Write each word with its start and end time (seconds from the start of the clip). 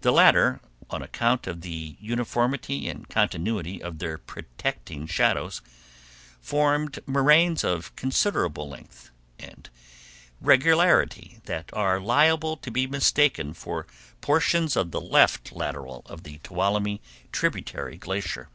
The 0.00 0.10
latter, 0.10 0.60
on 0.90 1.00
account 1.00 1.46
of 1.46 1.60
the 1.60 1.96
uniformity 2.00 2.88
and 2.88 3.08
continuity 3.08 3.80
of 3.80 4.00
their 4.00 4.18
protecting 4.18 5.06
shadows, 5.06 5.62
formed 6.40 6.98
moraines 7.06 7.62
of 7.62 7.94
considerable 7.94 8.68
length 8.68 9.12
and 9.38 9.70
regularity 10.40 11.38
that 11.44 11.72
are 11.72 12.00
liable 12.00 12.56
to 12.56 12.70
be 12.72 12.88
mistaken 12.88 13.52
for 13.54 13.86
portions 14.20 14.74
of 14.74 14.90
the 14.90 15.00
left 15.00 15.52
lateral 15.52 16.02
of 16.06 16.24
the 16.24 16.38
Tuolumne 16.38 16.98
tributary 17.30 17.96
glacier. 17.96 18.48